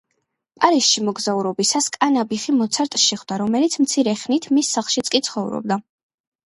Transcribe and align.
პარიზში 0.61 1.03
მოგზაურობისას 1.09 1.89
კანაბიხი 1.97 2.57
მოცარტს 2.63 3.07
შეხვდა, 3.11 3.41
რომელიც 3.45 3.79
მცირე 3.87 4.19
ხნით 4.25 4.53
მის 4.59 4.75
სახლშიც 4.79 5.15
კი 5.17 5.25
ცხოვრობდა. 5.31 5.81